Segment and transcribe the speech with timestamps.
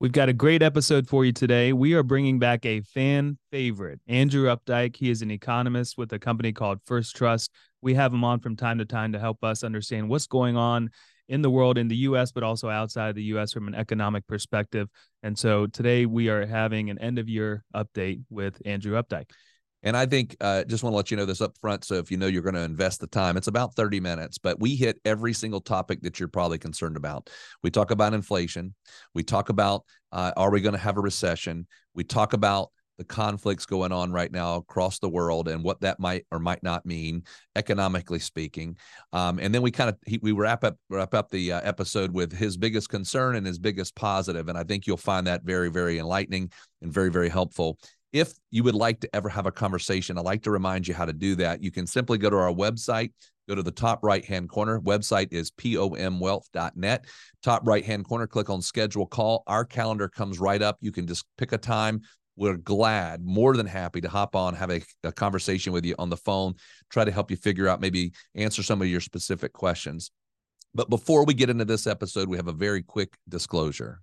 [0.00, 1.72] We've got a great episode for you today.
[1.72, 4.94] We are bringing back a fan favorite, Andrew Opdyke.
[4.94, 7.50] He is an economist with a company called First Trust.
[7.82, 10.90] We have him on from time to time to help us understand what's going on
[11.28, 14.88] in the world, in the US, but also outside the US from an economic perspective.
[15.24, 19.30] And so today we are having an end of year update with Andrew Opdyke.
[19.82, 21.84] And I think uh, just want to let you know this up front.
[21.84, 24.58] So if you know you're going to invest the time, it's about 30 minutes, but
[24.58, 27.30] we hit every single topic that you're probably concerned about.
[27.62, 28.74] We talk about inflation.
[29.14, 31.66] We talk about uh, are we going to have a recession?
[31.94, 36.00] We talk about the conflicts going on right now across the world and what that
[36.00, 37.22] might or might not mean
[37.54, 38.76] economically speaking
[39.12, 42.32] um, and then we kind of we wrap up wrap up the uh, episode with
[42.32, 44.44] his biggest concern and his biggest positive.
[44.44, 46.50] positive and i think you'll find that very very enlightening
[46.82, 47.78] and very very helpful
[48.12, 51.04] if you would like to ever have a conversation, I'd like to remind you how
[51.04, 51.62] to do that.
[51.62, 53.12] You can simply go to our website,
[53.48, 54.80] go to the top right hand corner.
[54.80, 57.04] Website is pomwealth.net.
[57.42, 59.42] Top right hand corner, click on schedule call.
[59.46, 60.78] Our calendar comes right up.
[60.80, 62.02] You can just pick a time.
[62.36, 66.08] We're glad, more than happy to hop on, have a, a conversation with you on
[66.08, 66.54] the phone,
[66.88, 70.12] try to help you figure out, maybe answer some of your specific questions.
[70.72, 74.02] But before we get into this episode, we have a very quick disclosure.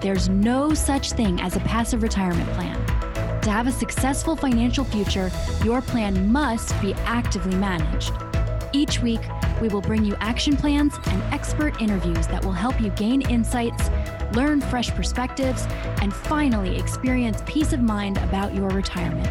[0.00, 2.82] There's no such thing as a passive retirement plan.
[3.42, 5.30] To have a successful financial future,
[5.62, 8.14] your plan must be actively managed.
[8.72, 9.20] Each week,
[9.60, 13.90] we will bring you action plans and expert interviews that will help you gain insights,
[14.32, 15.66] learn fresh perspectives,
[16.00, 19.28] and finally experience peace of mind about your retirement.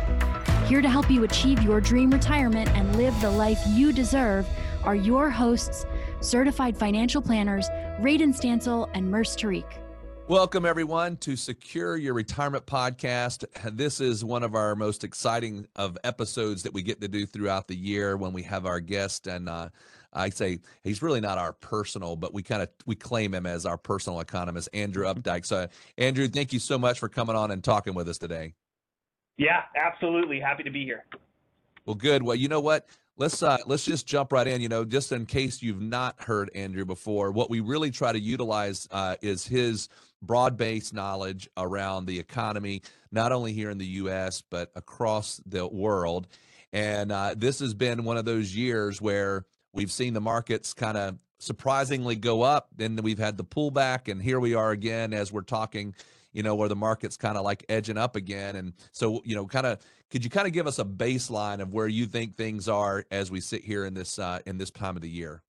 [0.68, 4.48] Here to help you achieve your dream retirement and live the life you deserve
[4.84, 5.88] are your hosts,
[6.22, 7.68] certified financial planners,
[8.02, 9.66] Radon Stancil and Murs Tariq.
[10.30, 13.46] Welcome, everyone, to Secure Your Retirement Podcast.
[13.76, 17.68] This is one of our most exciting of episodes that we get to do throughout
[17.68, 19.26] the year when we have our guest.
[19.26, 19.70] And uh,
[20.14, 23.66] I say he's really not our personal, but we kind of we claim him as
[23.66, 25.20] our personal economist, Andrew mm-hmm.
[25.20, 25.48] Opdyke.
[25.48, 25.68] So,
[25.98, 28.54] Andrew, thank you so much for coming on and talking with us today.
[29.38, 30.40] Yeah, absolutely.
[30.40, 31.06] Happy to be here.
[31.88, 32.22] Well, good.
[32.22, 32.86] Well, you know what?
[33.20, 34.62] let's uh, let's just jump right in.
[34.62, 38.20] You know, just in case you've not heard Andrew before, what we really try to
[38.20, 39.90] utilize uh, is his
[40.22, 42.82] broad-based knowledge around the economy,
[43.12, 44.42] not only here in the U.S.
[44.42, 46.28] but across the world.
[46.72, 50.98] And uh, this has been one of those years where we've seen the markets kind
[50.98, 55.32] of surprisingly go up, then we've had the pullback, and here we are again as
[55.32, 55.96] we're talking
[56.32, 58.56] you know, where the market's kind of like edging up again.
[58.56, 61.74] And so, you know, kind of could you kind of give us a baseline of
[61.74, 64.96] where you think things are as we sit here in this uh, in this time
[64.96, 65.44] of the year?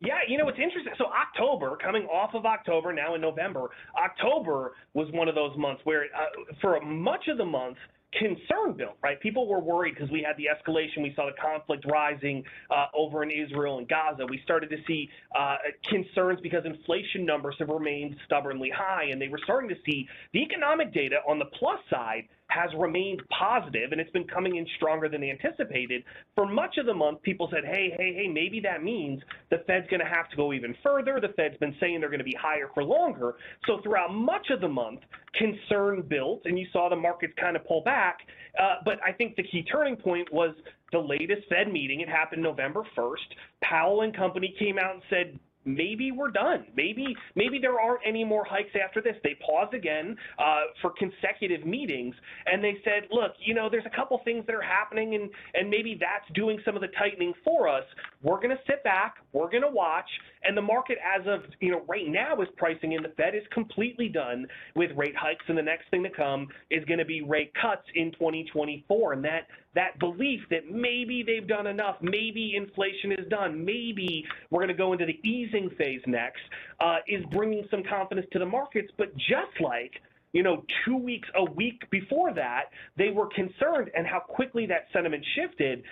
[0.00, 0.92] Yeah, you know, it's interesting.
[0.98, 3.70] So October, coming off of October, now in November,
[4.02, 7.76] October was one of those months where, uh, for much of the month,
[8.12, 9.20] concern built, right?
[9.20, 11.02] People were worried because we had the escalation.
[11.02, 14.24] We saw the conflict rising uh, over in Israel and Gaza.
[14.26, 15.56] We started to see uh,
[15.88, 20.40] concerns because inflation numbers have remained stubbornly high, and they were starting to see the
[20.40, 25.08] economic data on the plus side has remained positive and it's been coming in stronger
[25.08, 26.04] than anticipated.
[26.34, 29.88] For much of the month, people said, hey, hey, hey, maybe that means the Fed's
[29.88, 31.18] going to have to go even further.
[31.20, 33.36] The Fed's been saying they're going to be higher for longer.
[33.66, 35.00] So throughout much of the month,
[35.34, 38.18] concern built and you saw the markets kind of pull back.
[38.58, 40.54] Uh, but I think the key turning point was
[40.92, 42.00] the latest Fed meeting.
[42.00, 43.16] It happened November 1st.
[43.62, 46.66] Powell and company came out and said, maybe we're done.
[46.76, 49.16] Maybe maybe there aren't any more hikes after this.
[49.22, 52.14] They paused again uh, for consecutive meetings,
[52.46, 55.70] and they said, look, you know, there's a couple things that are happening, and and
[55.70, 57.84] maybe that's doing some of the tightening for us.
[58.22, 59.16] We're going to sit back.
[59.32, 60.08] We're going to watch,
[60.44, 63.42] and the market, as of you know, right now, is pricing in the Fed is
[63.52, 67.22] completely done with rate hikes, and the next thing to come is going to be
[67.22, 73.12] rate cuts in 2024, and that that belief that maybe they've done enough, maybe inflation
[73.12, 76.42] is done, maybe we're going to go into the easing phase next,
[76.80, 78.92] uh, is bringing some confidence to the markets.
[78.96, 79.92] But just like
[80.32, 82.64] you know, two weeks, a week before that,
[82.96, 85.82] they were concerned, and how quickly that sentiment shifted.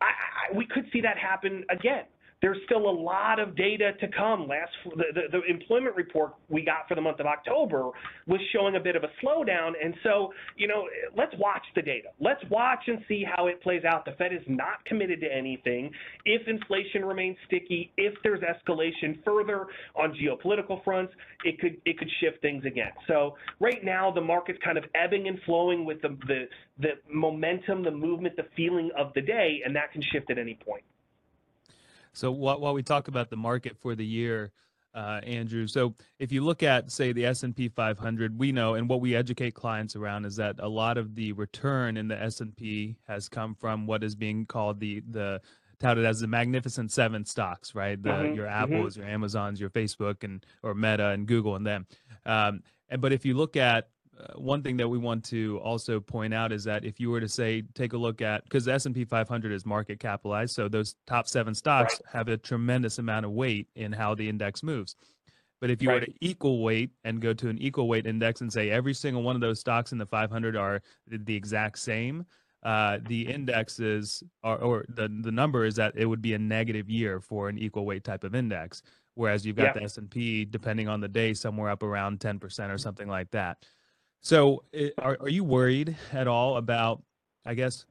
[0.00, 2.04] I, I, we could see that happen again
[2.42, 4.48] there's still a lot of data to come.
[4.48, 7.90] Last the, the, the, employment report we got for the month of October
[8.26, 12.08] was showing a bit of a slowdown, and so you know let's watch the data.
[12.18, 14.04] Let's watch and see how it plays out.
[14.04, 15.90] The Fed is not committed to anything.
[16.24, 21.12] If inflation remains sticky, if there's escalation further on geopolitical fronts,
[21.44, 22.92] it could it could shift things again.
[23.06, 26.44] So right now the market's kind of ebbing and flowing with the the,
[26.78, 30.58] the momentum, the movement, the feeling of the day, and that can shift at any
[30.66, 30.82] point.
[32.12, 34.52] So while, while we talk about the market for the year,
[34.94, 35.66] uh, Andrew.
[35.66, 39.54] So if you look at, say, the S&P 500, we know, and what we educate
[39.54, 43.86] clients around is that a lot of the return in the S&P has come from
[43.86, 45.40] what is being called the the
[45.78, 48.02] touted as the magnificent seven stocks, right?
[48.02, 48.34] The mm-hmm.
[48.34, 48.74] your mm-hmm.
[48.74, 49.02] Apples, mm-hmm.
[49.02, 51.86] your Amazons, your Facebook, and or Meta and Google and them.
[52.26, 53.88] Um, and but if you look at
[54.34, 57.28] one thing that we want to also point out is that if you were to
[57.28, 61.28] say take a look at because the S&P 500 is market capitalized so those top
[61.28, 62.12] 7 stocks right.
[62.12, 64.96] have a tremendous amount of weight in how the index moves
[65.60, 66.00] but if you right.
[66.00, 69.22] were to equal weight and go to an equal weight index and say every single
[69.22, 72.26] one of those stocks in the 500 are the exact same
[72.62, 76.90] uh, the indexes are, or the, the number is that it would be a negative
[76.90, 78.82] year for an equal weight type of index
[79.14, 79.72] whereas you've got yeah.
[79.72, 83.64] the S&P depending on the day somewhere up around 10% or something like that
[84.20, 87.02] so, eh, are are you worried at all about?
[87.46, 87.86] I guess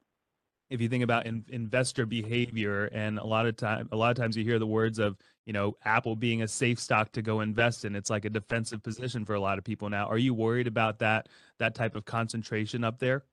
[0.70, 4.16] if you think about in, investor behavior, and a lot of time, a lot of
[4.16, 7.40] times you hear the words of you know Apple being a safe stock to go
[7.40, 7.96] invest in.
[7.96, 10.06] It's like a defensive position for a lot of people now.
[10.06, 11.28] Are you worried about that
[11.58, 13.24] that type of concentration up there?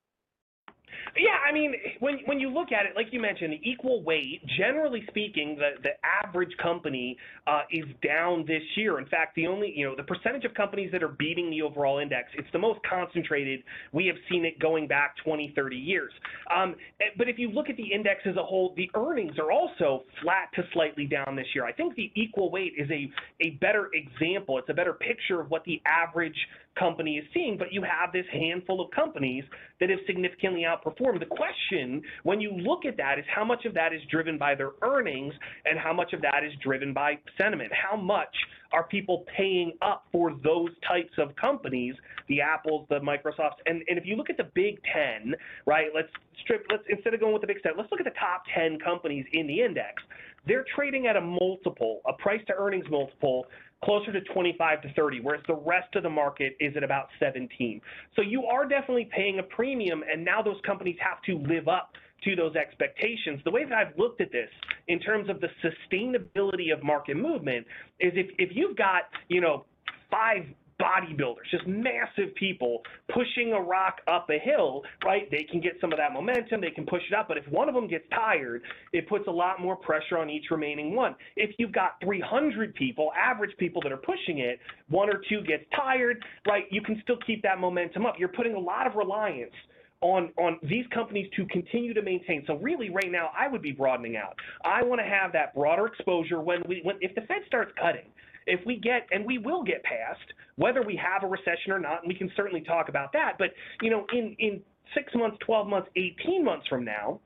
[1.16, 4.42] Yeah, I mean, when when you look at it, like you mentioned, the equal weight.
[4.58, 9.00] Generally speaking, the the average company uh, is down this year.
[9.00, 12.00] In fact, the only you know the percentage of companies that are beating the overall
[12.00, 13.64] index, it's the most concentrated.
[13.94, 16.12] We have seen it going back 20, 30 years.
[16.54, 19.52] Um, eh, but if you look at the index as a whole, the earnings are
[19.52, 21.66] also flat to slightly down this year.
[21.66, 23.10] I think the equal weight is a
[23.40, 24.58] a better example.
[24.58, 26.36] It's a better picture of what the average
[26.78, 27.58] company is seeing.
[27.58, 29.44] But you have this handful of companies
[29.80, 31.20] that have significantly outperformed.
[31.20, 34.56] The question, when you look at that, is how much of that is driven by
[34.56, 35.34] their earnings
[35.66, 37.72] and how much of that is driven by sentiment?
[37.72, 38.36] How much
[38.74, 41.96] are people paying up for those types of companies,
[42.28, 43.62] the Apples, the Microsofts?
[43.66, 45.36] And, and if you look at the Big Ten,
[45.66, 46.10] right, let's
[46.44, 48.80] strip, let's instead of going with the Big Ten, let's look at the top 10
[48.80, 50.04] companies in the index.
[50.48, 53.48] They're trading at a multiple, a price to earnings multiple
[53.84, 57.80] closer to 25 to 30, whereas the rest of the market is at about 17.
[58.16, 61.92] So you are definitely paying a premium, and now those companies have to live up
[62.24, 63.40] to those expectations.
[63.46, 64.50] The way that I've looked at this
[64.88, 67.68] in terms of the sustainability of market movement
[68.00, 69.66] is if, if you've got, you know,
[70.10, 70.44] five
[70.88, 72.82] bodybuilders, just massive people
[73.14, 75.30] pushing a rock up a hill, right?
[75.32, 77.68] They can get some of that momentum, they can push it up, but if one
[77.68, 78.62] of them gets tired,
[78.94, 81.16] it puts a lot more pressure on each remaining one.
[81.36, 85.64] If you've got 300 people, average people that are pushing it, one or two gets
[85.76, 86.64] tired, right?
[86.72, 88.16] You can still keep that momentum up.
[88.18, 89.54] You're putting a lot of reliance
[90.02, 92.44] on on these companies to continue to maintain.
[92.46, 94.36] So really, right now, I would be broadening out.
[94.64, 98.06] I want to have that broader exposure when we when if the Fed starts cutting
[98.48, 100.22] if we get, and we will get past,
[100.56, 103.50] whether we have a recession or not, and we can certainly talk about that, but,
[103.82, 104.62] you know, in, in
[104.96, 107.20] six months, 12 months, 18 months from now,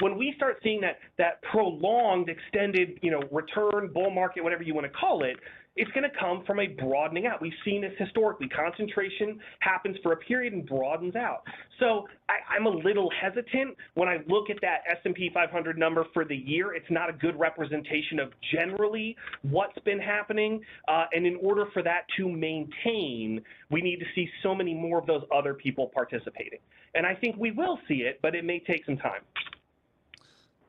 [0.00, 4.74] when we start seeing that that prolonged, extended, you know, return bull market, whatever you
[4.74, 5.36] want to call it,
[5.76, 7.40] it's going to come from a broadening out.
[7.40, 8.48] We've seen this historically.
[8.48, 11.42] Concentration happens for a period and broadens out.
[11.78, 16.24] So I, am a little hesitant when I look at that S&P 500 number for
[16.24, 16.74] the year.
[16.74, 20.60] It's not a good representation of generally what's been happening.
[20.88, 23.40] Uh, and in order for that to maintain,
[23.70, 26.58] we need to see so many more of those other people participating.
[26.94, 29.20] And I think we will see it, but it may take some time.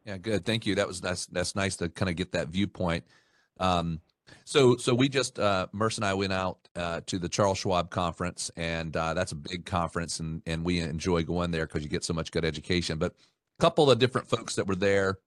[0.05, 0.45] Yeah, good.
[0.45, 0.75] Thank you.
[0.75, 3.03] That was that's that's nice to kind of get that viewpoint.
[3.59, 3.99] Um,
[4.45, 7.89] so, so we just uh, Murs and I went out uh, to the Charles Schwab
[7.89, 11.89] conference, and uh, that's a big conference, and and we enjoy going there because you
[11.89, 12.97] get so much good education.
[12.97, 13.13] But
[13.59, 15.19] a couple of different folks that were there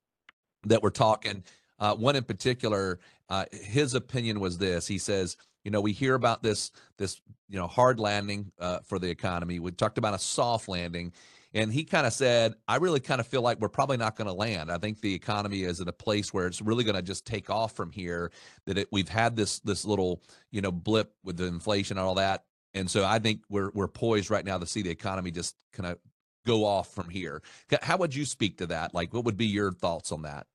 [0.64, 1.44] that were talking.
[1.78, 4.86] Uh, one in particular, uh, his opinion was this.
[4.86, 8.98] He says, you know, we hear about this this you know hard landing uh, for
[8.98, 9.58] the economy.
[9.58, 11.12] We talked about a soft landing,
[11.54, 14.26] and he kind of said, I really kind of feel like we're probably not going
[14.26, 14.72] to land.
[14.72, 17.48] I think the economy is in a place where it's really going to just take
[17.48, 18.32] off from here.
[18.66, 22.16] That it, we've had this this little you know blip with the inflation and all
[22.16, 22.44] that,
[22.74, 25.86] and so I think we're we're poised right now to see the economy just kind
[25.86, 25.98] of
[26.44, 27.40] go off from here.
[27.82, 28.92] How would you speak to that?
[28.92, 30.46] Like, what would be your thoughts on that?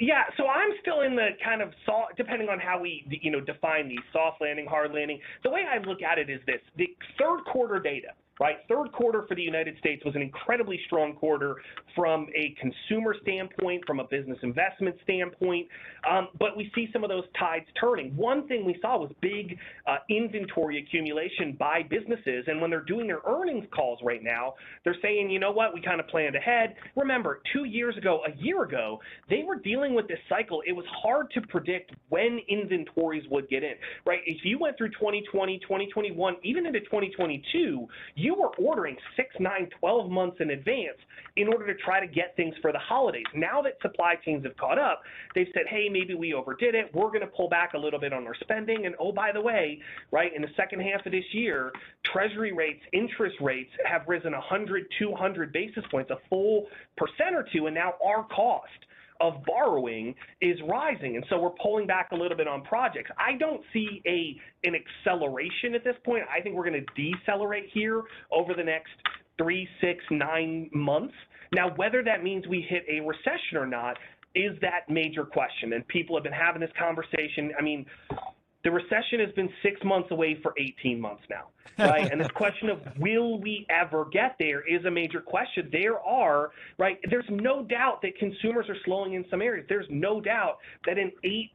[0.00, 3.40] Yeah, so I'm still in the kind of soft, depending on how we, you know,
[3.40, 5.20] define these soft landing, hard landing.
[5.44, 6.88] The way I look at it is this: the
[7.18, 8.08] third quarter data
[8.40, 8.56] right?
[8.68, 11.56] Third quarter for the United States was an incredibly strong quarter
[11.94, 15.68] from a consumer standpoint, from a business investment standpoint,
[16.10, 18.16] um, but we see some of those tides turning.
[18.16, 23.06] One thing we saw was big uh, inventory accumulation by businesses, and when they're doing
[23.06, 26.74] their earnings calls right now, they're saying, you know what, we kind of planned ahead.
[26.96, 29.00] Remember, two years ago, a year ago,
[29.30, 30.62] they were dealing with this cycle.
[30.66, 33.74] It was hard to predict when inventories would get in,
[34.04, 34.20] right?
[34.26, 37.86] If you went through 2020, 2021, even into 2022,
[38.24, 40.96] you were ordering six, nine, 12 months in advance
[41.36, 43.24] in order to try to get things for the holidays.
[43.34, 45.02] Now that supply chains have caught up,
[45.34, 46.90] they've said, hey, maybe we overdid it.
[46.94, 48.86] We're going to pull back a little bit on our spending.
[48.86, 49.78] And oh, by the way,
[50.10, 51.70] right, in the second half of this year,
[52.12, 56.66] treasury rates, interest rates have risen 100, 200 basis points, a full
[56.96, 58.70] percent or two, and now our cost
[59.20, 61.16] of borrowing is rising.
[61.16, 63.10] And so we're pulling back a little bit on projects.
[63.18, 66.22] I don't see a an acceleration at this point.
[66.34, 68.02] I think we're going to decelerate here
[68.32, 68.90] over the next
[69.38, 71.14] three, six, nine months.
[71.52, 73.96] Now, whether that means we hit a recession or not
[74.34, 75.72] is that major question.
[75.74, 77.52] And people have been having this conversation.
[77.58, 77.86] I mean,
[78.64, 82.10] the recession has been six months away for 18 months now, right?
[82.10, 85.68] and this question of will we ever get there is a major question.
[85.70, 86.98] There are, right?
[87.10, 89.66] There's no doubt that consumers are slowing in some areas.
[89.68, 91.48] There's no doubt that an 8%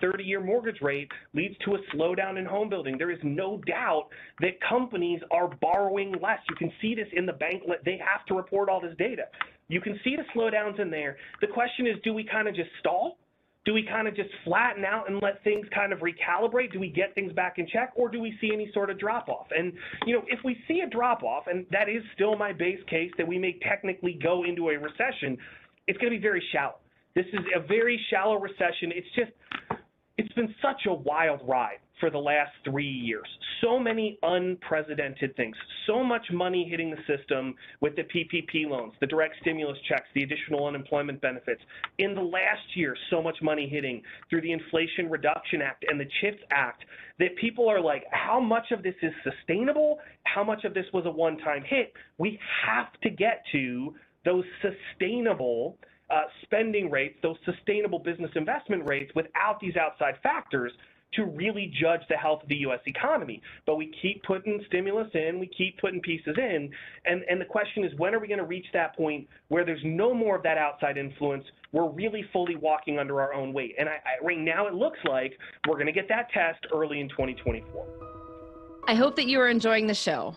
[0.00, 2.96] 30 year mortgage rate leads to a slowdown in home building.
[2.98, 4.06] There is no doubt
[4.40, 6.38] that companies are borrowing less.
[6.48, 7.64] You can see this in the bank.
[7.84, 9.24] They have to report all this data.
[9.68, 11.16] You can see the slowdowns in there.
[11.40, 13.18] The question is, do we kind of just stall?
[13.64, 16.72] Do we kind of just flatten out and let things kind of recalibrate?
[16.72, 19.28] Do we get things back in check or do we see any sort of drop
[19.28, 19.46] off?
[19.56, 19.72] And,
[20.06, 23.10] you know, if we see a drop off, and that is still my base case
[23.16, 25.38] that we may technically go into a recession,
[25.86, 26.76] it's going to be very shallow.
[27.14, 28.92] This is a very shallow recession.
[28.94, 29.30] It's just,
[30.16, 33.26] it's been such a wild ride for the last three years.
[33.60, 35.56] So many unprecedented things,
[35.86, 40.22] so much money hitting the system with the PPP loans, the direct stimulus checks, the
[40.22, 41.60] additional unemployment benefits.
[41.98, 46.06] In the last year, so much money hitting through the Inflation Reduction Act and the
[46.20, 46.84] CHIPS Act
[47.18, 49.98] that people are like, how much of this is sustainable?
[50.24, 51.92] How much of this was a one time hit?
[52.18, 53.94] We have to get to
[54.24, 55.78] those sustainable.
[56.10, 60.70] Uh, spending rates, those sustainable business investment rates without these outside factors
[61.14, 62.80] to really judge the health of the U.S.
[62.86, 63.40] economy.
[63.66, 66.70] But we keep putting stimulus in, we keep putting pieces in,
[67.06, 69.82] and, and the question is when are we going to reach that point where there's
[69.84, 71.44] no more of that outside influence?
[71.72, 73.74] We're really fully walking under our own weight.
[73.78, 77.00] And I, I, right now it looks like we're going to get that test early
[77.00, 77.86] in 2024.
[78.86, 80.36] I hope that you are enjoying the show.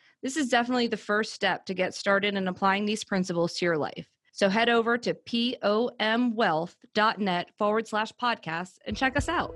[0.21, 3.77] this is definitely the first step to get started in applying these principles to your
[3.77, 4.05] life.
[4.31, 9.55] So head over to pomwealth.net forward slash podcast and check us out.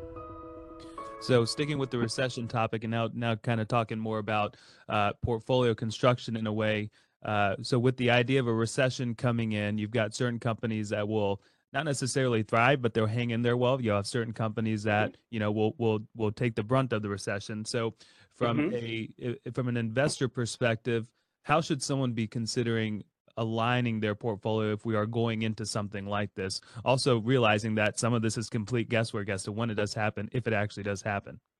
[1.21, 4.57] So sticking with the recession topic and now now kind of talking more about
[4.89, 6.91] uh, portfolio construction in a way.
[7.23, 11.07] Uh, so with the idea of a recession coming in, you've got certain companies that
[11.07, 11.41] will
[11.73, 13.81] not necessarily thrive, but they'll hang in there well.
[13.81, 17.09] You have certain companies that you know will will will take the brunt of the
[17.09, 17.65] recession.
[17.65, 17.95] So
[18.35, 19.33] from mm-hmm.
[19.47, 21.09] a from an investor perspective
[21.43, 23.03] how should someone be considering
[23.37, 28.13] aligning their portfolio if we are going into something like this also realizing that some
[28.13, 31.01] of this is complete guesswork as to when it does happen if it actually does
[31.01, 31.54] happen right yeah, so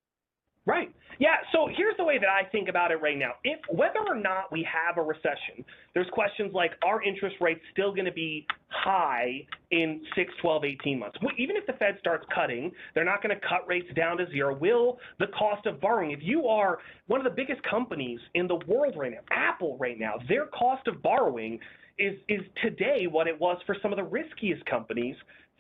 [1.95, 3.31] here's the way that I think about it right now.
[3.43, 7.91] If whether or not we have a recession, there's questions like are interest rates still
[7.91, 11.17] going to be high in 6, 12, 18 months?
[11.37, 14.57] Even if the Fed starts cutting, they're not going to cut rates down to zero.
[14.57, 18.59] Will the cost of borrowing, if you are one of the biggest companies in the
[18.67, 21.59] world right now, Apple right now, their cost of borrowing
[21.97, 25.15] is is today what it was for some of the riskiest companies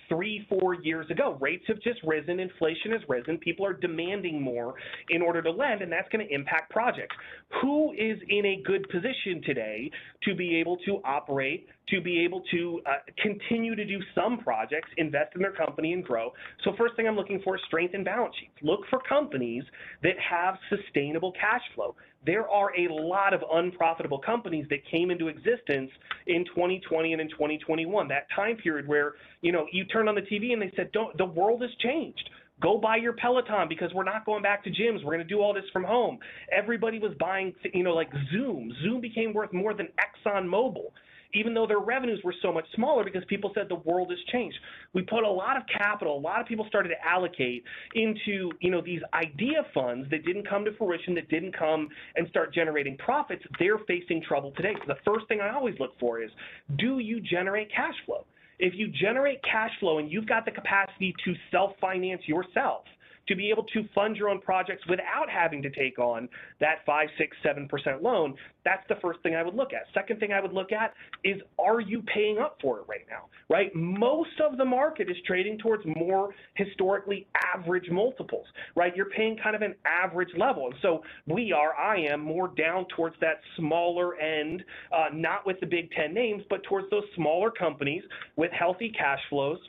[0.09, 1.37] three, four years ago.
[1.39, 4.75] Rates have just risen, inflation has risen, people are demanding more
[5.09, 7.15] in order to lend, and that's going to impact projects.
[7.61, 9.91] Who is in a good position today
[10.23, 14.89] to be able to operate, to be able to uh, continue to do some projects,
[14.97, 16.31] invest in their company, and grow?
[16.63, 18.55] So, first thing I'm looking for is strength in balance sheets.
[18.61, 19.63] Look for companies
[20.03, 21.95] that have sustainable cash flow
[22.25, 25.91] there are a lot of unprofitable companies that came into existence
[26.27, 28.07] in 2020 and in 2021.
[28.07, 31.15] That time period where you know you turn on the TV and they said, "Don't
[31.17, 32.29] the world has changed."
[32.61, 35.03] Go buy your Peloton because we're not going back to gyms.
[35.03, 36.19] We're going to do all this from home.
[36.49, 38.71] Everybody was buying, you know, like Zoom.
[38.81, 40.85] Zoom became worth more than ExxonMobil.
[41.33, 44.57] Even though their revenues were so much smaller because people said the world has changed.
[44.93, 47.63] We put a lot of capital, a lot of people started to allocate
[47.93, 52.27] into, you know, these idea funds that didn't come to fruition, that didn't come and
[52.29, 53.43] start generating profits.
[53.59, 54.75] They're facing trouble today.
[54.79, 56.31] So the first thing I always look for is,
[56.77, 58.25] do you generate cash flow?
[58.57, 62.85] If you generate cash flow and you've got the capacity to self-finance yourself,
[63.27, 66.29] to be able to fund your own projects without having to take on
[66.59, 69.83] that five, six, seven percent loan, that's the first thing I would look at.
[69.93, 73.25] Second thing I would look at is are you paying up for it right now?
[73.49, 73.73] Right?
[73.75, 78.95] Most of the market is trading towards more historically average multiples, right?
[78.95, 80.67] You're paying kind of an average level.
[80.67, 85.59] And so we are, I am more down towards that smaller end, uh, not with
[85.59, 88.03] the big 10 names, but towards those smaller companies
[88.35, 89.59] with healthy cash flows.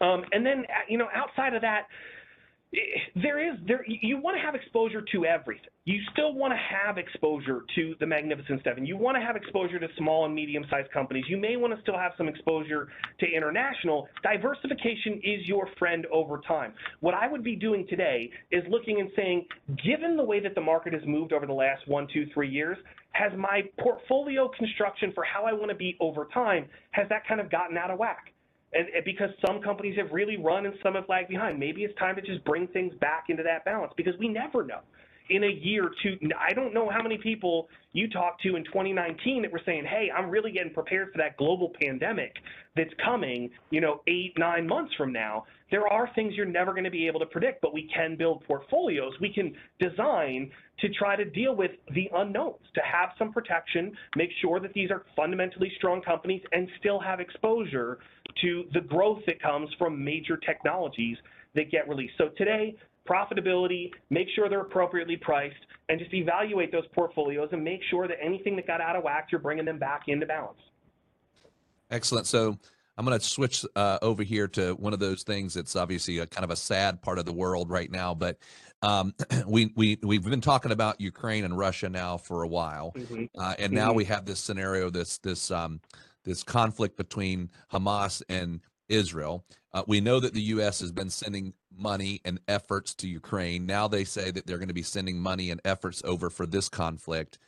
[0.00, 1.86] Um, and then, you know, outside of that,
[3.16, 5.70] there is there you want to have exposure to everything.
[5.86, 8.86] You still want to have exposure to the Magnificent Seven.
[8.86, 11.24] You want to have exposure to small and medium-sized companies.
[11.28, 14.06] You may want to still have some exposure to international.
[14.22, 16.72] Diversification is your friend over time.
[17.00, 19.46] What I would be doing today is looking and saying,
[19.84, 22.78] given the way that the market has moved over the last one, two, three years,
[23.12, 27.40] has my portfolio construction for how I want to be over time, has that kind
[27.40, 28.32] of gotten out of whack?
[28.72, 31.58] And, and, because some companies have really run and some have lagged behind.
[31.58, 34.80] Maybe it's time to just bring things back into that balance because we never know.
[35.30, 39.42] In a year two, I don't know how many people you talked to in 2019
[39.42, 42.36] that were saying, "Hey, I'm really getting prepared for that global pandemic
[42.74, 45.46] that's coming." You know, eight, nine months from now.
[45.70, 48.42] There are things you're never going to be able to predict, but we can build
[48.44, 49.12] portfolios.
[49.20, 54.32] We can design to try to deal with the unknowns, to have some protection, make
[54.40, 58.00] sure that these are fundamentally strong companies, and still have exposure
[58.40, 61.18] to the growth that comes from major technologies
[61.54, 62.14] that get released.
[62.18, 62.76] So today,
[63.08, 65.54] profitability, make sure they're appropriately priced,
[65.88, 69.28] and just evaluate those portfolios and make sure that anything that got out of whack,
[69.30, 70.58] you're bringing them back into balance.
[71.90, 72.26] Excellent.
[72.26, 72.58] So
[72.96, 76.26] I'm going to switch uh, over here to one of those things that's obviously a
[76.26, 78.38] kind of a sad part of the world right now, but
[78.82, 79.14] um,
[79.46, 83.24] we we we've been talking about Ukraine and Russia now for a while, mm-hmm.
[83.38, 83.96] uh, and now mm-hmm.
[83.96, 85.80] we have this scenario, this this um,
[86.24, 89.44] this conflict between Hamas and Israel.
[89.72, 90.80] Uh, we know that the U.S.
[90.80, 93.66] has been sending money and efforts to Ukraine.
[93.66, 96.68] Now they say that they're going to be sending money and efforts over for this
[96.68, 97.38] conflict.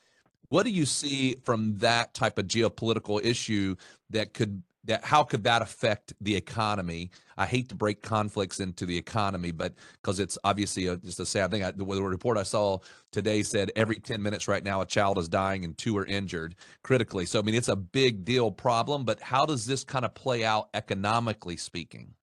[0.48, 3.76] What do you see from that type of geopolitical issue
[4.10, 7.10] that could that how could that affect the economy?
[7.36, 11.26] I hate to break conflicts into the economy, but because it's obviously a, just a
[11.26, 11.62] sad thing.
[11.62, 12.78] I, the, the, report I saw
[13.12, 16.56] today said every 10 minutes right now a child is dying and two are injured
[16.82, 17.26] critically.
[17.26, 20.44] So I mean it's a big deal problem, but how does this kind of play
[20.44, 22.14] out economically speaking?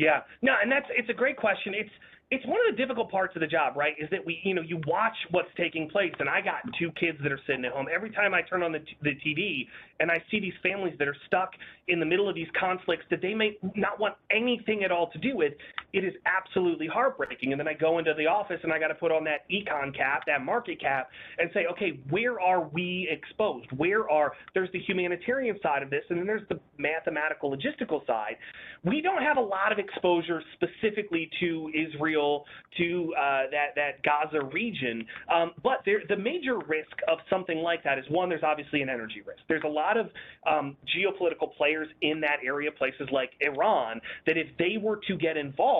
[0.00, 1.74] Yeah, no, and that's it's a great question.
[1.76, 1.90] It's
[2.30, 3.92] it's one of the difficult parts of the job, right?
[3.98, 7.18] Is that we, you know, you watch what's taking place, and I got two kids
[7.22, 7.86] that are sitting at home.
[7.92, 9.66] Every time I turn on the, the TV
[9.98, 11.50] and I see these families that are stuck
[11.88, 15.18] in the middle of these conflicts that they may not want anything at all to
[15.18, 15.52] do with,
[15.92, 17.52] it is absolutely heartbreaking.
[17.52, 19.96] And then I go into the office and I got to put on that econ
[19.96, 23.70] cap, that market cap, and say, okay, where are we exposed?
[23.76, 28.36] Where are there's the humanitarian side of this, and then there's the mathematical logistical side.
[28.84, 32.44] We don't have a lot of exposure specifically to Israel
[32.78, 35.06] to uh, that that Gaza region.
[35.32, 38.88] Um, but there, the major risk of something like that is one, there's obviously an
[38.88, 39.40] energy risk.
[39.48, 40.10] There's a lot of
[40.46, 45.36] um, geopolitical players in that area, places like Iran, that if they were to get
[45.36, 45.79] involved,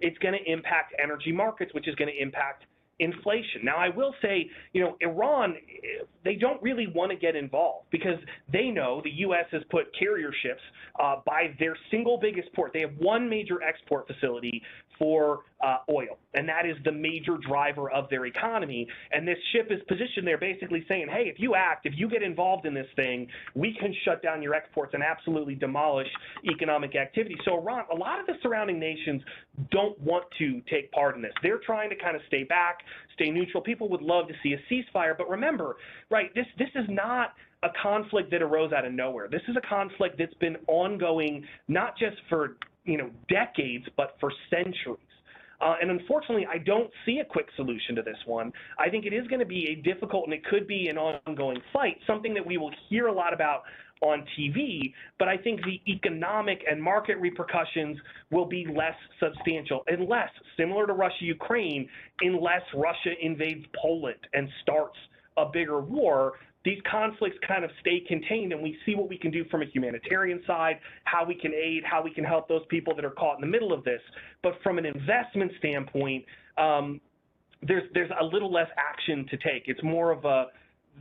[0.00, 2.64] it's going to impact energy markets, which is going to impact
[2.98, 3.64] inflation.
[3.64, 5.56] Now, I will say, you know, Iran,
[6.24, 8.18] they don't really want to get involved because
[8.52, 9.46] they know the U.S.
[9.50, 10.60] has put carrier ships
[11.02, 12.72] uh, by their single biggest port.
[12.72, 14.62] They have one major export facility
[15.02, 18.86] for uh, oil, and that is the major driver of their economy.
[19.10, 22.22] And this ship is positioned there basically saying, hey, if you act, if you get
[22.22, 26.06] involved in this thing, we can shut down your exports and absolutely demolish
[26.48, 27.34] economic activity.
[27.44, 29.22] So Iran, a lot of the surrounding nations
[29.72, 31.32] don't want to take part in this.
[31.42, 32.78] They're trying to kind of stay back,
[33.14, 33.60] stay neutral.
[33.60, 35.74] People would love to see a ceasefire, but remember,
[36.10, 37.30] right, this this is not
[37.64, 39.28] a conflict that arose out of nowhere.
[39.28, 44.32] This is a conflict that's been ongoing not just for you know decades, but for
[44.50, 44.98] centuries.
[45.60, 48.52] Uh, and unfortunately, I don't see a quick solution to this one.
[48.80, 51.58] I think it is going to be a difficult and it could be an ongoing
[51.72, 53.62] fight, something that we will hear a lot about
[54.02, 57.96] on TV, but I think the economic and market repercussions
[58.30, 61.88] will be less substantial, unless, similar to Russia Ukraine,
[62.20, 64.96] unless Russia invades Poland and starts
[65.36, 66.32] a bigger war,
[66.64, 69.66] these conflicts kind of stay contained and we see what we can do from a
[69.66, 73.36] humanitarian side, how we can aid, how we can help those people that are caught
[73.36, 74.00] in the middle of this.
[74.42, 76.24] But from an investment standpoint,
[76.58, 77.00] um,
[77.62, 79.64] there's there's a little less action to take.
[79.66, 80.46] It's more of a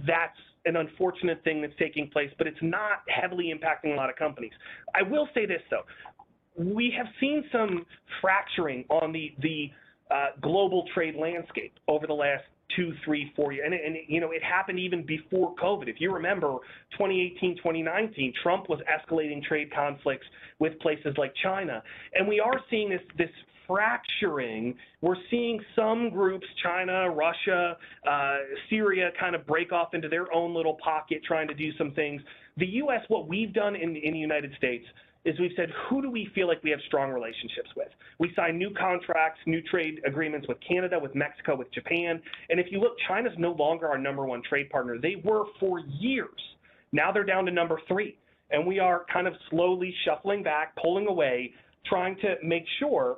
[0.07, 4.15] that's an unfortunate thing that's taking place, but it's not heavily impacting a lot of
[4.15, 4.51] companies.
[4.95, 5.83] I will say this though,
[6.55, 7.85] we have seen some
[8.21, 9.71] fracturing on the the
[10.11, 12.43] uh, global trade landscape over the last
[12.75, 13.65] two, three, four years.
[13.65, 15.87] And, and, you know, it happened even before COVID.
[15.87, 16.57] If you remember
[16.91, 20.25] 2018, 2019, Trump was escalating trade conflicts
[20.59, 21.83] with places like China.
[22.13, 23.29] And we are seeing this, this
[23.67, 24.75] fracturing.
[25.01, 28.37] We're seeing some groups, China, Russia, uh,
[28.69, 32.21] Syria, kind of break off into their own little pocket trying to do some things.
[32.57, 34.85] The U.S., what we've done in, in the United States
[35.23, 37.89] is we've said, who do we feel like we have strong relationships with?
[38.19, 42.21] We signed new contracts, new trade agreements with Canada, with Mexico, with Japan.
[42.49, 44.97] And if you look, China's no longer our number one trade partner.
[44.99, 46.39] They were for years.
[46.91, 48.17] Now they're down to number three.
[48.49, 51.53] And we are kind of slowly shuffling back, pulling away,
[51.85, 53.17] trying to make sure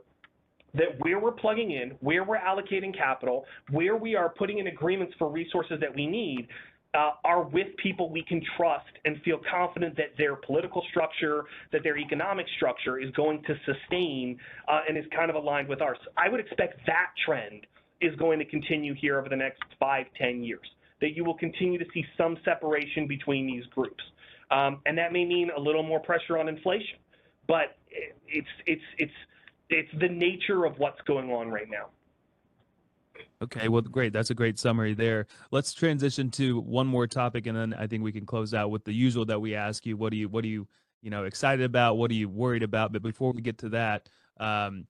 [0.75, 5.13] that where we're plugging in, where we're allocating capital, where we are putting in agreements
[5.17, 6.47] for resources that we need,
[6.93, 11.84] uh, are with people we can trust and feel confident that their political structure, that
[11.84, 15.97] their economic structure is going to sustain uh, and is kind of aligned with ours.
[16.17, 17.65] I would expect that trend
[18.01, 20.67] is going to continue here over the next five, ten years,
[21.01, 24.03] that you will continue to see some separation between these groups.
[24.51, 26.97] Um, and that may mean a little more pressure on inflation,
[27.47, 27.77] but
[28.27, 29.12] it's, it's, it's,
[29.69, 31.88] it's the nature of what's going on right now.
[33.43, 34.13] Okay, well, great.
[34.13, 35.27] That's a great summary there.
[35.51, 38.86] Let's transition to one more topic, and then I think we can close out with
[38.86, 39.97] the usual that we ask you.
[39.97, 40.65] What do you, what do you,
[41.01, 41.97] you know, excited about?
[41.97, 42.93] What are you worried about?
[42.93, 44.08] But before we get to that,
[44.39, 44.88] um,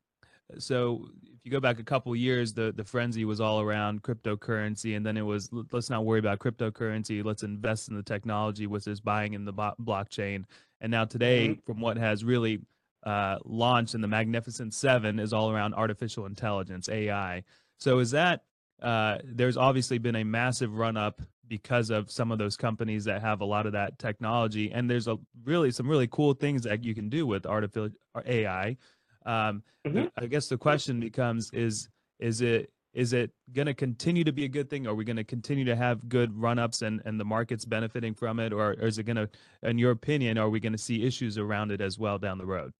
[0.60, 4.96] so if you go back a couple years, the the frenzy was all around cryptocurrency,
[4.96, 7.26] and then it was let's not worry about cryptocurrency.
[7.26, 10.46] Let's invest in the technology, which is buying in the blockchain.
[10.80, 11.62] And now today, mm-hmm.
[11.66, 12.62] from what has really
[13.04, 17.44] uh, launched in the Magnificent Seven, is all around artificial intelligence, AI.
[17.78, 18.42] So is that
[18.82, 23.22] uh, there's obviously been a massive run up because of some of those companies that
[23.22, 26.84] have a lot of that technology, and there's a really some really cool things that
[26.84, 27.92] you can do with artificial
[28.26, 28.78] AI.
[29.26, 30.06] Um, mm-hmm.
[30.18, 34.46] I guess the question becomes: is is it is it going to continue to be
[34.46, 34.86] a good thing?
[34.86, 38.14] Are we going to continue to have good run ups and, and the market's benefiting
[38.14, 38.54] from it?
[38.54, 39.30] Or, or is it going to,
[39.64, 42.46] in your opinion, are we going to see issues around it as well down the
[42.46, 42.72] road?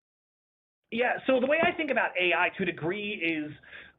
[0.94, 3.52] Yeah, so the way I think about AI to a degree is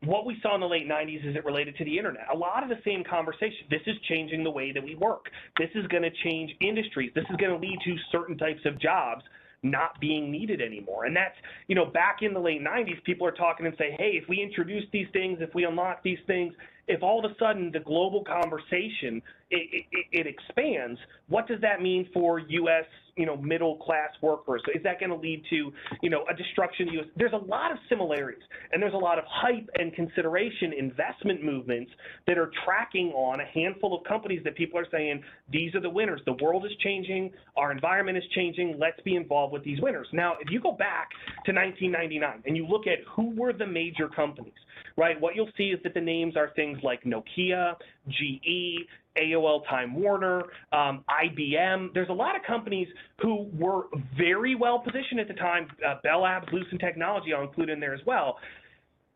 [0.08, 2.26] what we saw in the late 90s is it related to the internet.
[2.32, 3.66] A lot of the same conversation.
[3.68, 5.26] This is changing the way that we work.
[5.58, 7.10] This is going to change industries.
[7.16, 9.24] This is going to lead to certain types of jobs
[9.64, 11.06] not being needed anymore.
[11.06, 11.34] And that's,
[11.66, 14.40] you know, back in the late 90s, people are talking and say, hey, if we
[14.40, 16.54] introduce these things, if we unlock these things,
[16.88, 21.80] if all of a sudden the global conversation it, it, it expands, what does that
[21.80, 22.84] mean for U.S
[23.16, 24.62] you know middle class workers?
[24.74, 27.06] Is that going to lead to you know a destruction of U.S.?
[27.16, 28.42] There's a lot of similarities,
[28.72, 31.90] and there's a lot of hype and consideration investment movements
[32.26, 35.90] that are tracking on a handful of companies that people are saying these are the
[35.90, 36.20] winners.
[36.26, 38.76] The world is changing, our environment is changing.
[38.78, 40.08] Let's be involved with these winners.
[40.12, 41.10] Now, if you go back
[41.46, 44.52] to 1999 and you look at who were the major companies,
[44.96, 45.20] right?
[45.20, 47.74] What you'll see is that the names are things like Nokia,
[48.08, 51.92] GE, AOL Time Warner, um, IBM.
[51.94, 52.88] There's a lot of companies
[53.20, 53.84] who were
[54.16, 55.68] very well positioned at the time.
[55.86, 58.38] Uh, Bell Labs, Lucent Technology, I'll include in there as well.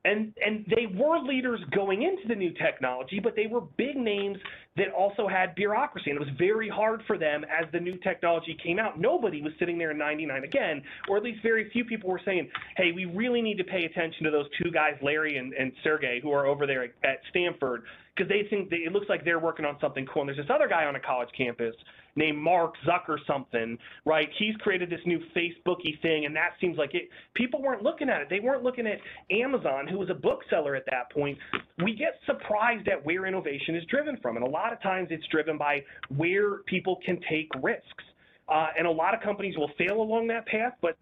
[0.05, 4.39] And, and they were leaders going into the new technology, but they were big names
[4.77, 6.11] that also had bureaucracy.
[6.11, 8.99] And it was very hard for them as the new technology came out.
[8.99, 12.49] Nobody was sitting there in 99 again, or at least very few people were saying,
[12.77, 16.21] hey, we really need to pay attention to those two guys, Larry and, and Sergey,
[16.23, 17.83] who are over there at, at Stanford,
[18.17, 20.23] because they think it looks like they're working on something cool.
[20.23, 21.75] And there's this other guy on a college campus
[22.17, 24.29] named Mark Zuck or something, right?
[24.39, 27.09] He's created this new Facebooky thing, and that seems like it.
[27.35, 28.29] People weren't looking at it.
[28.31, 28.99] They weren't looking at
[29.31, 31.39] Amazon, who was a bookseller at that point.
[31.85, 35.27] We get surprised at where innovation is driven from, and a lot of times it's
[35.29, 35.85] driven by
[36.17, 38.05] where people can take risks.
[38.49, 40.97] Uh, and a lot of companies will fail along that path, but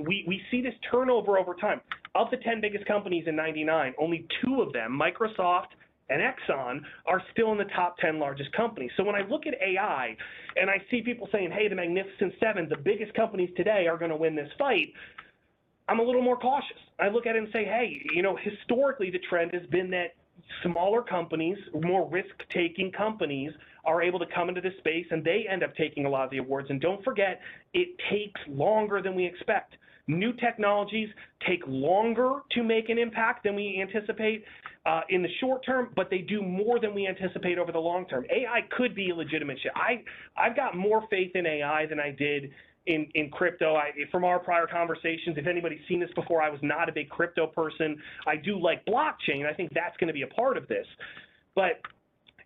[0.00, 1.80] we, we see this turnover over time.
[2.16, 5.66] Of the 10 biggest companies in 99, only two of them, Microsoft
[6.10, 8.90] and Exxon are still in the top 10 largest companies.
[8.96, 10.16] So when I look at AI
[10.56, 14.10] and I see people saying, hey, the Magnificent Seven, the biggest companies today are going
[14.10, 14.92] to win this fight,
[15.88, 16.76] I'm a little more cautious.
[16.98, 20.14] I look at it and say, hey, you know, historically the trend has been that
[20.62, 23.52] smaller companies, more risk-taking companies
[23.84, 26.30] are able to come into this space and they end up taking a lot of
[26.30, 26.68] the awards.
[26.70, 27.40] And don't forget,
[27.74, 29.76] it takes longer than we expect.
[30.08, 31.08] New technologies
[31.46, 34.44] take longer to make an impact than we anticipate
[34.86, 38.06] uh, in the short term, but they do more than we anticipate over the long
[38.06, 38.24] term.
[38.30, 39.72] AI could be a legitimate shit.
[39.76, 40.02] I,
[40.36, 42.50] I've got more faith in AI than I did
[42.86, 43.76] in, in crypto.
[43.76, 47.10] I, from our prior conversations, if anybody's seen this before, I was not a big
[47.10, 47.98] crypto person.
[48.26, 49.46] I do like blockchain.
[49.46, 50.86] I think that's going to be a part of this.
[51.54, 51.80] But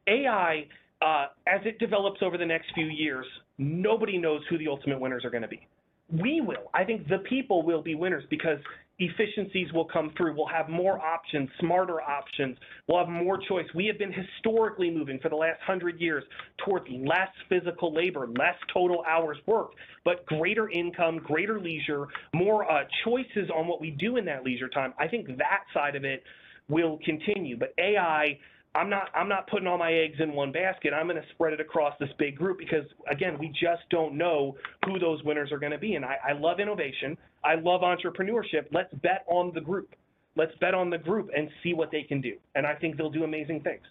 [0.09, 0.67] AI
[1.03, 3.27] uh, as it develops over the next few years,
[3.59, 5.67] nobody knows who the ultimate winners are going to be.
[6.13, 6.71] We will.
[6.75, 8.59] I think the people will be winners because
[8.99, 10.37] efficiencies will come through.
[10.37, 12.57] We'll have more options, smarter options.
[12.87, 13.65] We'll have more choice.
[13.75, 16.23] We have been historically moving for the last hundred years
[16.65, 22.85] towards less physical labor, less total hours worked, but greater income, greater leisure, more uh,
[23.05, 24.93] choices on what we do in that leisure time.
[24.99, 26.23] I think that side of it
[26.69, 27.57] will continue.
[27.57, 28.39] But AI
[28.75, 30.95] I'm not I'm not putting all my eggs in one basket.
[30.95, 34.57] I'm going to spread it across this big group because again, we just don't know
[34.87, 35.95] who those winners are going to be.
[35.95, 37.19] And I, I love innovation.
[37.45, 38.67] I love entrepreneurship.
[38.73, 39.95] Let's bet on the group.
[40.37, 42.37] Let's bet on the group and see what they can do.
[42.55, 43.83] And I think they'll do amazing things.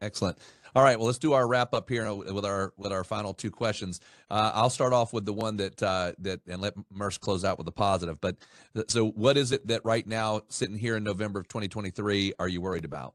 [0.00, 0.38] Excellent.
[0.74, 0.98] All right.
[0.98, 4.00] Well, let's do our wrap up here with our with our final two questions.
[4.30, 7.58] Uh, I'll start off with the one that uh, that and let Murs close out
[7.58, 8.20] with the positive.
[8.20, 8.36] But
[8.88, 12.60] so, what is it that right now, sitting here in November of 2023, are you
[12.60, 13.14] worried about?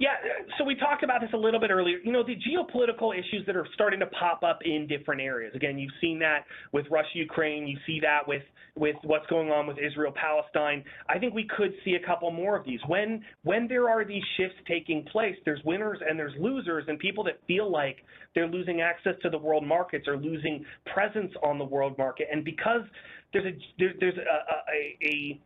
[0.00, 0.14] Yeah,
[0.56, 1.98] so we talked about this a little bit earlier.
[2.02, 5.54] You know, the geopolitical issues that are starting to pop up in different areas.
[5.54, 7.66] Again, you've seen that with Russia, Ukraine.
[7.66, 8.42] You see that with
[8.76, 10.82] with what's going on with Israel, Palestine.
[11.10, 12.80] I think we could see a couple more of these.
[12.86, 17.22] When when there are these shifts taking place, there's winners and there's losers, and people
[17.24, 17.98] that feel like
[18.34, 22.26] they're losing access to the world markets or losing presence on the world market.
[22.32, 22.82] And because
[23.34, 24.20] there's a there, there's a,
[24.72, 25.40] a, a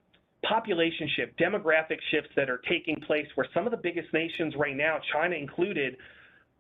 [0.49, 4.77] population shift, demographic shifts that are taking place where some of the biggest nations right
[4.77, 5.97] now, China included,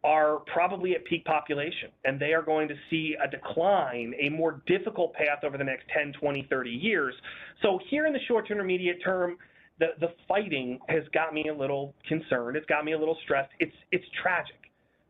[0.02, 4.62] are probably at peak population and they are going to see a decline, a more
[4.66, 7.14] difficult path over the next 10, 20, 30 years.
[7.62, 9.38] So here in the short to intermediate term,
[9.80, 12.56] the, the fighting has got me a little concerned.
[12.56, 13.50] It's got me a little stressed.
[13.60, 14.56] It's, it's tragic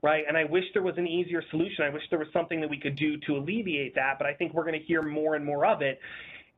[0.05, 0.25] right?
[0.29, 1.83] And I wish there was an easier solution.
[1.83, 4.53] I wish there was something that we could do to alleviate that, but I think
[4.53, 5.99] we're going to hear more and more of it.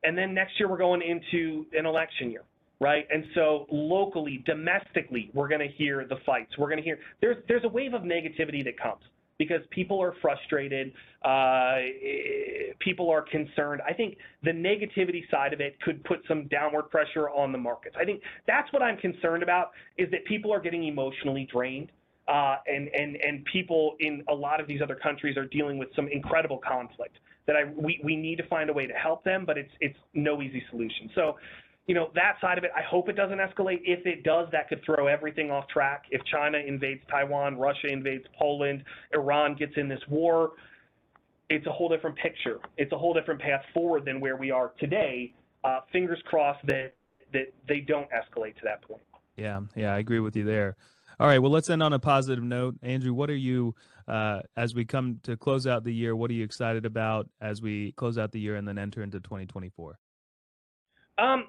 [0.03, 2.43] And then next year, we're going into an election year,
[2.79, 3.05] right?
[3.11, 6.57] And so locally, domestically, we're going to hear the fights.
[6.57, 9.01] We're going to hear there's there's a wave of negativity that comes
[9.37, 10.91] because people are frustrated,
[11.23, 11.75] uh,
[12.79, 13.81] people are concerned.
[13.87, 17.95] I think the negativity side of it could put some downward pressure on the markets.
[17.99, 21.91] I think that's what I'm concerned about is that people are getting emotionally drained.
[22.27, 25.87] Uh, and and and people in a lot of these other countries are dealing with
[25.95, 29.45] some incredible conflict that I we, we need to find a way to help them,
[29.45, 31.09] but it's it's no easy solution.
[31.15, 31.37] So,
[31.87, 33.79] you know, that side of it, I hope it doesn't escalate.
[33.83, 36.03] If it does, that could throw everything off track.
[36.11, 40.51] If China invades Taiwan, Russia invades Poland, Iran gets in this war,
[41.49, 42.59] it's a whole different picture.
[42.75, 45.33] It's a whole different path forward than where we are today.
[45.63, 46.93] Uh, fingers crossed that
[47.33, 49.01] that they don't escalate to that point.
[49.37, 50.75] Yeah, yeah, I agree with you there.
[51.19, 52.75] All right, well, let's end on a positive note.
[52.83, 53.73] Andrew, what are you,
[54.07, 57.59] uh, as we come to close out the year, what are you excited about as
[57.59, 59.97] we close out the year and then enter into 2024?
[61.17, 61.45] Um,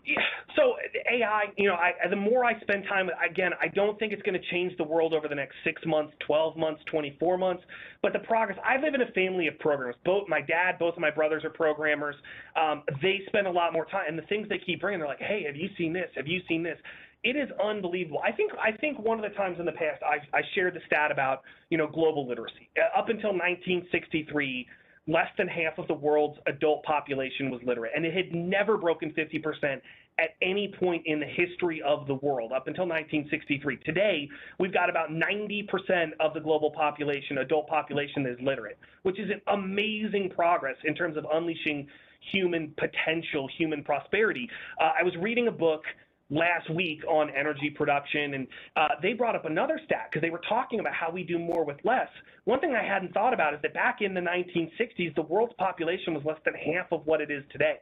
[0.56, 0.76] so
[1.12, 4.40] AI, you know, I, the more I spend time, again, I don't think it's going
[4.40, 7.62] to change the world over the next six months, 12 months, 24 months.
[8.00, 9.96] But the progress, I live in a family of programmers.
[10.06, 12.16] Both my dad, both of my brothers are programmers.
[12.56, 15.20] Um, they spend a lot more time, and the things they keep bringing, they're like,
[15.20, 16.08] "Hey, have you seen this?
[16.16, 16.78] Have you seen this?"
[17.24, 18.20] It is unbelievable.
[18.24, 20.80] I think I think one of the times in the past I, I shared the
[20.86, 22.68] stat about you know global literacy.
[22.76, 24.66] Uh, up until 1963,
[25.08, 29.12] less than half of the world's adult population was literate, and it had never broken
[29.12, 29.80] 50%
[30.18, 33.78] at any point in the history of the world up until 1963.
[33.84, 34.28] Today,
[34.58, 39.30] we've got about 90% of the global population, adult population, that is literate, which is
[39.30, 41.86] an amazing progress in terms of unleashing
[42.32, 44.50] human potential, human prosperity.
[44.80, 45.84] Uh, I was reading a book
[46.30, 50.42] last week on energy production, and uh, they brought up another stat because they were
[50.48, 52.08] talking about how we do more with less.
[52.44, 56.14] One thing I hadn't thought about is that back in the 1960s, the world's population
[56.14, 57.76] was less than half of what it is today,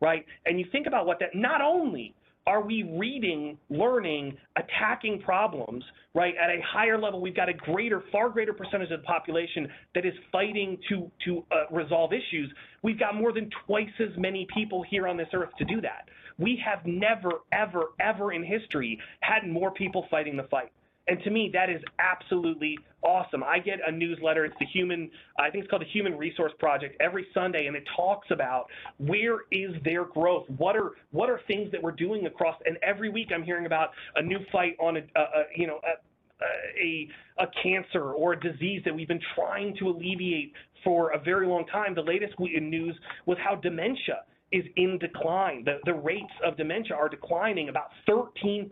[0.00, 0.24] right?
[0.46, 2.14] And you think about what that not only
[2.48, 5.84] are we reading, learning, attacking problems,
[6.14, 7.20] right, at a higher level?
[7.20, 11.44] We've got a greater, far greater percentage of the population that is fighting to, to
[11.52, 12.50] uh, resolve issues.
[12.82, 16.08] We've got more than twice as many people here on this earth to do that.
[16.38, 20.72] We have never, ever, ever in history had more people fighting the fight.
[21.08, 23.42] And to me, that is absolutely awesome.
[23.42, 24.44] I get a newsletter.
[24.44, 27.84] It's the Human, I think it's called the Human Resource Project every Sunday, and it
[27.96, 28.66] talks about
[28.98, 32.56] where is their growth, what are what are things that we're doing across.
[32.66, 35.80] And every week, I'm hearing about a new fight on a, a, a you know
[35.84, 36.44] a,
[36.80, 37.08] a
[37.44, 40.52] a cancer or a disease that we've been trying to alleviate
[40.84, 41.94] for a very long time.
[41.94, 45.64] The latest news was how dementia is in decline.
[45.64, 48.68] The, the rates of dementia are declining about 13%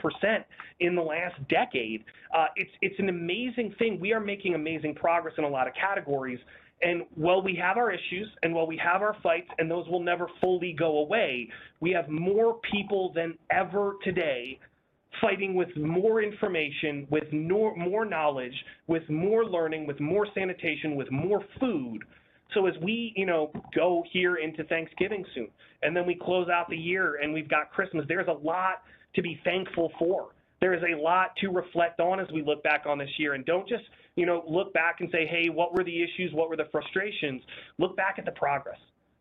[0.80, 2.04] in the last decade.
[2.36, 3.98] Uh, it's, it's an amazing thing.
[4.00, 6.38] We are making amazing progress in a lot of categories.
[6.82, 10.02] And while we have our issues and while we have our fights, and those will
[10.02, 11.48] never fully go away,
[11.80, 14.58] we have more people than ever today
[15.20, 18.52] fighting with more information, with more, more knowledge,
[18.86, 22.04] with more learning, with more sanitation, with more food.
[22.54, 25.48] So as we, you know, go here into Thanksgiving soon,
[25.82, 28.82] and then we close out the year and we've got Christmas, there's a lot
[29.14, 30.28] to be thankful for.
[30.60, 33.44] There is a lot to reflect on as we look back on this year, and
[33.44, 36.32] don't just, you know, look back and say, hey, what were the issues?
[36.32, 37.42] What were the frustrations?
[37.78, 38.78] Look back at the progress.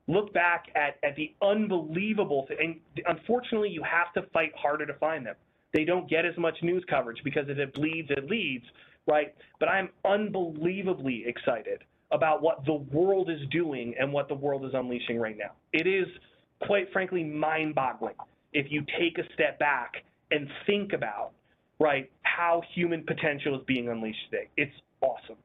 [0.07, 2.79] Look back at, at the unbelievable thing.
[2.95, 5.35] And unfortunately, you have to fight harder to find them.
[5.73, 8.65] They don't get as much news coverage because if it bleeds, it leads,
[9.07, 9.35] right?
[9.59, 11.83] But I'm unbelievably excited
[12.15, 15.51] about what the world is doing and what the world is unleashing right now.
[15.73, 16.07] It is,
[16.61, 18.15] quite frankly, mind boggling
[18.53, 21.31] if you take a step back and think about,
[21.79, 24.47] right, how human potential is being unleashed today.
[24.55, 25.35] It's awesome.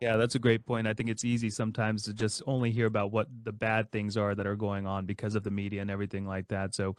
[0.00, 0.86] Yeah, that's a great point.
[0.86, 4.34] I think it's easy sometimes to just only hear about what the bad things are
[4.34, 6.74] that are going on because of the media and everything like that.
[6.74, 6.96] So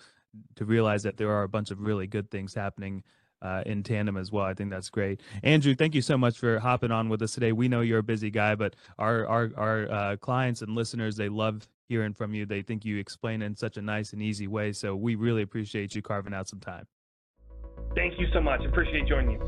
[0.56, 3.04] to realize that there are a bunch of really good things happening
[3.42, 4.46] uh, in tandem as well.
[4.46, 5.22] I think that's great.
[5.44, 7.52] Andrew, thank you so much for hopping on with us today.
[7.52, 11.30] We know you're a busy guy, but our our our uh, clients and listeners they
[11.30, 12.46] love hearing from you.
[12.46, 14.74] They think you explain in such a nice and easy way.
[14.74, 16.86] So we really appreciate you carving out some time.
[17.96, 18.66] Thank you so much.
[18.66, 19.42] Appreciate joining you.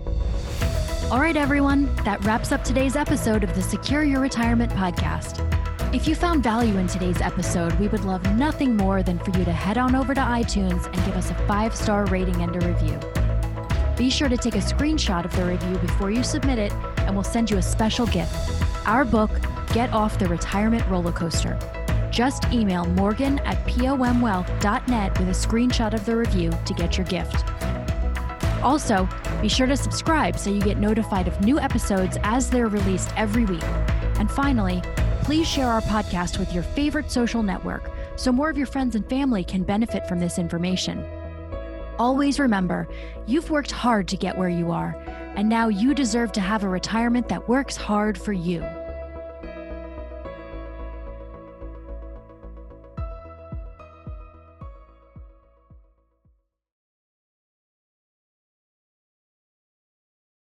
[1.12, 1.94] All right, everyone.
[2.06, 5.46] That wraps up today's episode of the Secure Your Retirement podcast.
[5.94, 9.44] If you found value in today's episode, we would love nothing more than for you
[9.44, 12.68] to head on over to iTunes and give us a five star rating and a
[12.68, 13.00] review.
[14.00, 17.26] Be sure to take a screenshot of the review before you submit it, and we'll
[17.26, 18.34] send you a special gift
[18.86, 19.30] our book,
[19.74, 21.60] Get Off the Retirement Roller Coaster.
[22.10, 27.44] Just email morgan at pomwealth.net with a screenshot of the review to get your gift.
[28.64, 29.08] Also,
[29.42, 33.44] be sure to subscribe so you get notified of new episodes as they're released every
[33.44, 33.64] week.
[34.18, 34.82] And finally,
[35.24, 39.08] please share our podcast with your favorite social network so more of your friends and
[39.10, 41.06] family can benefit from this information.
[42.00, 42.88] Always remember,
[43.28, 44.96] you've worked hard to get where you are,
[45.36, 48.66] and now you deserve to have a retirement that works hard for you.